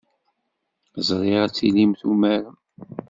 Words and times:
Ẓriɣ 1.07 1.37
ad 1.45 1.53
tilim 1.57 1.91
tumarem. 1.99 2.57